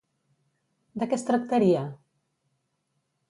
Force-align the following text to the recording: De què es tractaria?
De 1.03 1.07
què 1.11 1.19
es 1.19 1.27
tractaria? 1.27 1.83